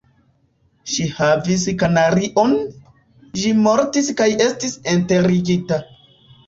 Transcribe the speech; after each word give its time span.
Ŝi 0.93 1.05
havis 1.17 1.65
kanarion; 1.83 2.57
ĝi 3.43 3.55
mortis 3.63 4.13
kaj 4.23 4.31
estis 4.51 4.77
enterigita. 4.99 5.85